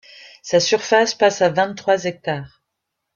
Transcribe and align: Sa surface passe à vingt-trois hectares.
Sa 0.41 0.59
surface 0.59 1.13
passe 1.13 1.43
à 1.43 1.49
vingt-trois 1.49 2.05
hectares. 2.05 2.63